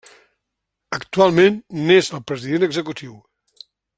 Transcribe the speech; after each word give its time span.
Actualment 0.97 1.59
n'és 1.91 2.11
el 2.19 2.25
president 2.33 2.69
executiu. 2.71 3.15